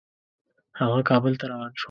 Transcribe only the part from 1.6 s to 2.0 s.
شو.